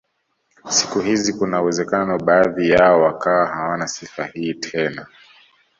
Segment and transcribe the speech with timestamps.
[0.69, 5.07] Siku hizi kuna uwezekano baadhi yao wakawa hawana sifa hii tena